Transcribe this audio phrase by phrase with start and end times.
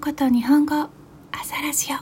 [0.00, 0.88] こと日本語
[1.30, 1.96] 朝ラジオ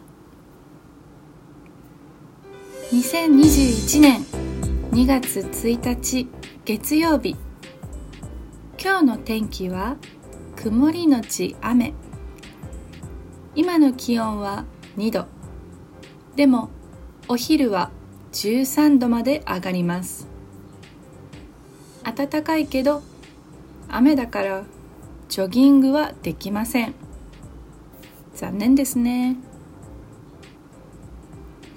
[2.95, 4.23] 2021年
[4.93, 6.29] 2月1日
[6.65, 7.35] 月曜日。
[8.81, 9.97] 今日の天気は
[10.55, 11.93] 曇りのち雨。
[13.57, 14.65] 今の気温は
[14.97, 15.27] 2度。
[16.37, 16.71] でも
[17.27, 17.91] お昼は
[18.31, 20.29] 13度まで上がります。
[22.05, 23.03] 暖かいけど
[23.89, 24.63] 雨だから
[25.29, 27.08] ジョギングはできません。
[28.38, 29.38] 残念ですね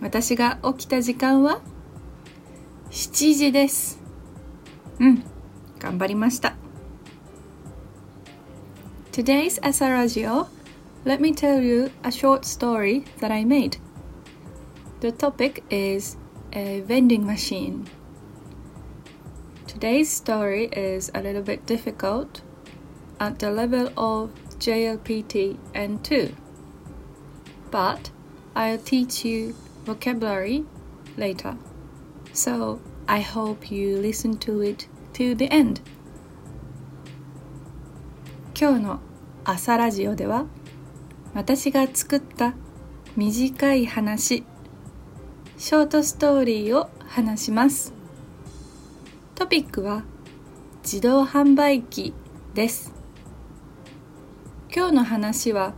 [0.01, 1.61] 私が起きた時間は
[2.91, 4.01] 7時です
[5.01, 5.23] うん
[5.79, 6.57] 頑張りました
[9.13, 10.49] Today's Asa Radio
[11.05, 13.79] let me tell you a short story that I made
[15.01, 16.17] The topic is
[16.53, 17.85] a vending machine
[19.67, 22.41] Today's story is a little bit difficult
[23.21, 26.35] at the level of JLPT N2.
[27.72, 28.12] But
[28.54, 29.56] I'll teach you
[29.86, 30.66] vocabulary
[31.18, 31.56] later.
[32.34, 35.82] So I hope you listen to it to the end.
[38.60, 39.00] 今日の
[39.44, 40.46] 朝ラジオでは
[41.34, 42.54] 私が作った
[43.16, 44.44] 短い話
[45.58, 47.92] ショートストーリーを話します
[49.34, 50.04] トピックは
[50.84, 52.14] 自動販売機
[52.54, 52.94] です
[54.72, 55.74] 今日の話は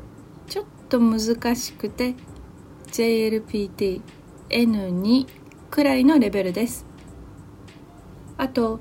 [0.93, 2.13] と難しくて
[2.91, 4.01] JLPT
[4.49, 5.27] N2
[5.71, 6.85] くらいのレベルです。
[8.37, 8.79] あと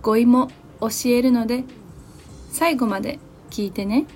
[0.00, 0.48] 語彙も
[0.80, 1.64] 教えるので
[2.52, 3.18] 最後まで
[3.50, 4.06] 聞いてね。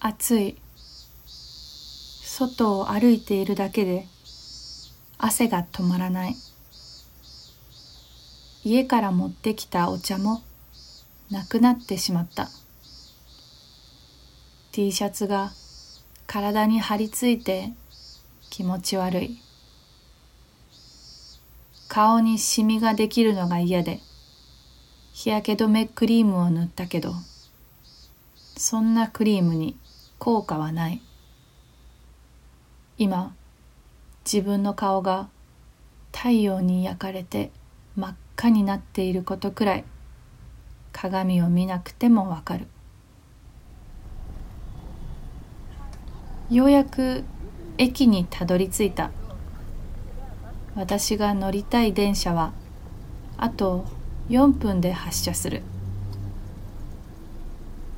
[0.00, 0.56] 暑い。
[1.24, 4.06] 外を歩いているだけで
[5.16, 6.36] 汗が止まらない。
[8.70, 10.42] 家から持ってきたお茶も
[11.30, 12.50] なくなってしまった。
[14.72, 15.52] T シャツが
[16.26, 17.72] 体に張り付いて
[18.50, 19.38] 気持ち悪い。
[21.88, 24.00] 顔にシミができるのが嫌で
[25.14, 27.14] 日焼け止めクリームを塗ったけど
[28.58, 29.78] そんなクリームに
[30.18, 31.00] 効果はない。
[32.98, 33.34] 今
[34.30, 35.30] 自分の顔が
[36.12, 37.50] 太陽に焼かれて
[37.96, 39.84] 真っ赤になっていることくらい
[40.92, 42.68] 鏡を見なくてもわかる。
[46.48, 47.24] ようやく
[47.78, 49.10] 駅にたどり着いた。
[50.76, 52.52] 私が乗りたい電車は
[53.36, 53.86] あと
[54.28, 55.62] 4分で発車する。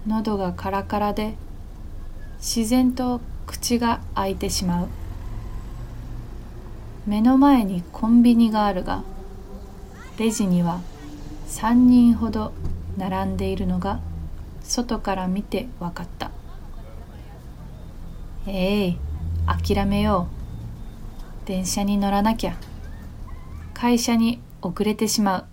[0.06, 1.34] 喉がカラカラで
[2.38, 4.88] 自然と口が開いてしまう。
[7.06, 9.04] 目の前にコンビニがあるが
[10.20, 10.82] レジには
[11.48, 12.52] 3人ほど
[12.98, 14.00] 並んでいるのが
[14.62, 16.30] 外から見て分かった。
[18.46, 18.96] ええ
[19.46, 20.28] 諦めよ
[21.44, 21.48] う。
[21.48, 22.54] 電車に乗らなきゃ。
[23.72, 25.46] 会社に遅れてしまう。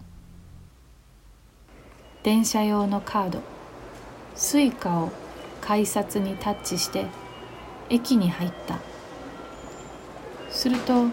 [2.23, 3.39] 電車用のカード。
[4.35, 5.13] Suica を
[5.61, 7.05] 改札にタッチして
[7.89, 8.79] 駅に入った。
[10.49, 11.05] すると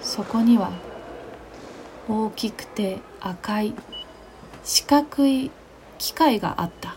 [0.00, 0.93] そこには
[2.08, 3.74] 大きくて赤い
[4.62, 5.50] 四角い
[5.98, 6.96] 機械があった。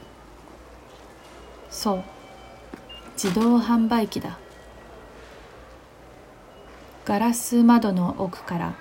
[1.69, 2.03] そう。
[3.13, 4.37] 自動販売機だ。
[7.05, 8.73] ガラス窓の奥から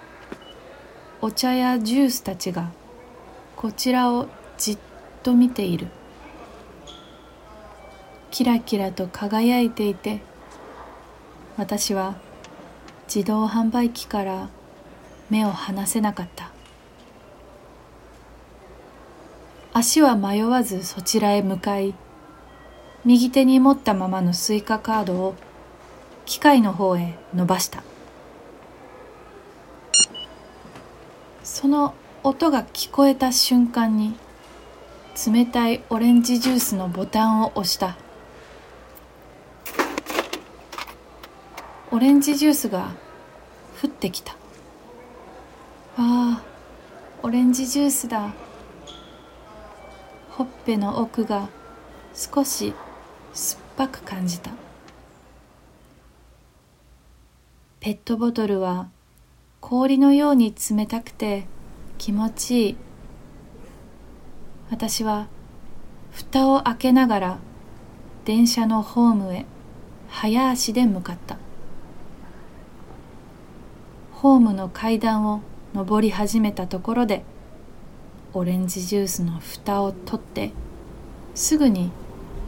[1.20, 2.70] お茶やジュースたちが
[3.54, 4.26] こちらを
[4.59, 4.78] じっ
[5.22, 5.86] と見ている。
[8.32, 10.20] キラキラと輝いていて
[11.56, 12.16] 私は
[13.06, 14.48] 自動販売機から
[15.31, 16.50] 目を離せなかった。
[19.72, 21.94] 足は迷わずそちらへ向かい
[23.04, 25.34] 右手に持ったままのスイカカードを
[26.25, 27.82] 機械の方へ伸ばした。
[31.45, 34.16] その音が聞こえた瞬間に
[35.27, 37.97] 冷たいオレンジジュースのボタンを押した。
[41.92, 42.95] オレンジジュースが
[43.83, 44.36] 降ってきた。
[45.98, 46.43] ああ
[47.22, 48.34] オレンジジュースだ。
[50.28, 51.48] ほっぺの奥が
[52.15, 52.75] 少し
[53.33, 54.51] 酸っぱく感じた。
[57.81, 58.91] ペットボトルは
[59.60, 61.47] 氷のように冷たくて
[61.97, 62.77] 気持ちいい。
[64.71, 65.28] 私は
[66.13, 67.39] 蓋を開けながら
[68.27, 69.47] 電車のホームへ
[70.09, 71.39] 早足で向かった。
[74.13, 75.41] ホームの階段を
[75.76, 77.22] 登り始めたところで
[78.32, 80.52] オレンジジュースの蓋を取って
[81.34, 81.90] すぐに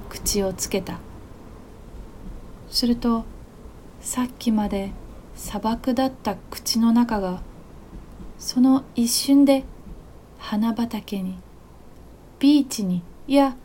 [0.09, 0.99] 口をつけた。
[2.71, 3.27] すると
[4.01, 4.93] さっきまで
[5.37, 7.43] 砂漠だった口の中が
[8.39, 9.65] その一瞬で
[10.39, 11.37] 花畑に
[12.39, 13.59] ビーチにいや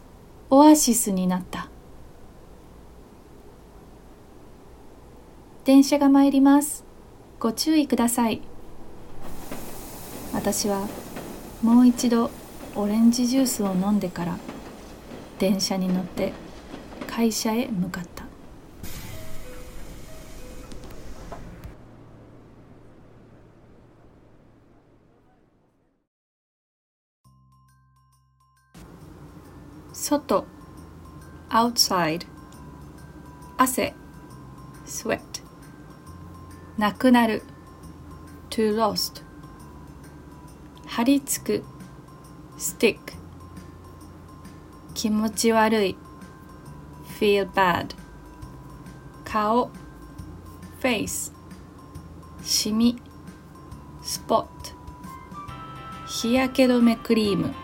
[0.50, 1.69] オアシスになった。
[5.63, 6.83] 電車が参ります。
[7.39, 8.42] ご注意ください。
[10.44, 10.90] 私は
[11.62, 12.30] もう一度
[12.75, 14.38] オレンジジュースを飲んでから
[15.40, 16.34] 電車に乗って
[17.07, 18.25] 会社へ向かった。
[29.94, 30.46] 外。
[31.50, 32.28] outside
[33.57, 33.94] 汗。
[34.86, 35.22] sweat
[36.78, 37.44] なくなる。
[38.50, 39.23] to lost
[40.95, 41.66] 張り付く
[42.56, 43.00] stick
[44.94, 45.98] 気持ち悪い
[47.19, 47.95] feel bad
[49.25, 49.72] 顔
[50.80, 51.34] face
[52.44, 53.01] シミ
[54.04, 54.45] spot
[56.06, 57.56] 日焼け止めクリーム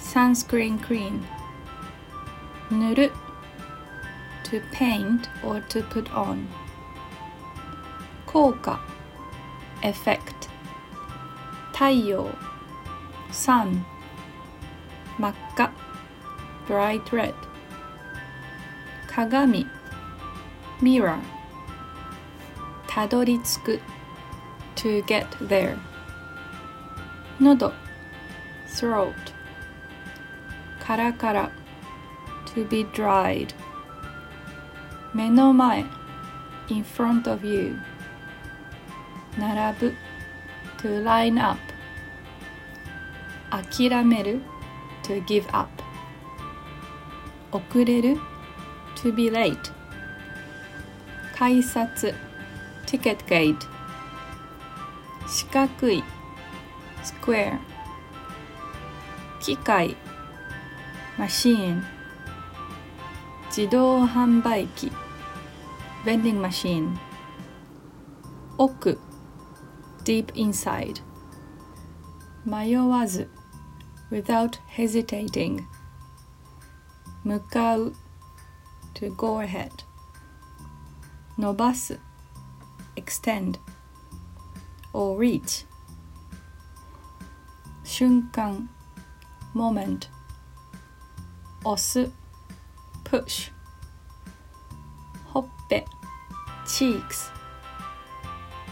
[0.00, 1.22] sunscreen cream
[2.72, 3.12] 塗る
[4.42, 6.44] to paint or to put on
[8.26, 8.80] 効果
[9.82, 10.51] effect
[11.72, 12.26] 太陽
[13.30, 13.84] sun
[15.18, 15.70] 真っ赤
[16.68, 17.34] bright red
[19.08, 19.66] 鏡
[20.80, 21.18] mirror
[22.86, 23.80] たどり着く
[24.76, 25.76] to get there
[27.40, 27.72] 喉
[28.68, 29.14] throat
[30.80, 31.50] カラカラ
[32.54, 33.54] to be dried
[35.14, 35.84] 目の前
[36.68, 37.76] in front of you
[39.38, 39.94] 並ぶ
[40.82, 41.58] to line up
[43.50, 44.40] 諦める
[45.04, 45.68] to give up
[47.52, 48.18] 遅れる
[48.96, 49.56] to be late
[51.36, 52.12] 改札
[52.86, 53.56] ticket gate
[55.28, 56.02] 四角い
[57.02, 57.58] square
[59.40, 59.96] 機械
[61.16, 61.82] machine
[63.50, 64.90] 自動販売機
[66.04, 66.96] vending machine
[68.56, 68.98] 奥
[70.04, 71.00] deep inside
[72.44, 73.28] 迷わず
[74.10, 75.62] without hesitating
[77.24, 77.94] 向かう
[78.94, 79.70] to go ahead
[81.38, 81.98] 伸ばす
[82.96, 83.58] extend
[84.92, 85.66] or reach
[87.84, 88.68] 瞬間
[89.54, 90.08] moment
[91.64, 92.10] 押す
[93.04, 93.52] push
[95.32, 95.84] ほっぺ
[96.66, 97.30] cheeks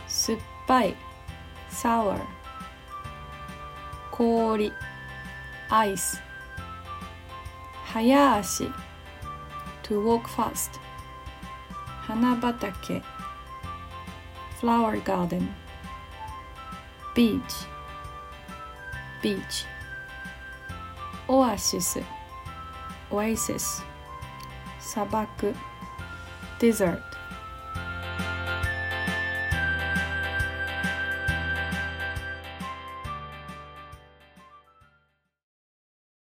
[0.07, 0.37] 酸
[1.71, 2.19] sour
[4.11, 4.73] 氷
[5.71, 6.19] ice
[7.93, 8.71] 早足
[9.83, 10.79] to walk fast
[12.07, 13.03] 花畑
[14.61, 15.49] flower garden
[17.15, 17.67] beach
[19.23, 19.65] beach
[21.27, 22.03] オアシス
[23.11, 23.83] oasis
[24.81, 25.55] 砂漠
[26.59, 27.10] desert